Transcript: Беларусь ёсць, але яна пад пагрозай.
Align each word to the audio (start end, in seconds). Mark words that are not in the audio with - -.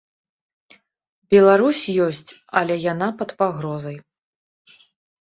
Беларусь 1.35 1.83
ёсць, 2.07 2.31
але 2.63 2.81
яна 2.91 3.13
пад 3.23 3.29
пагрозай. 3.45 3.97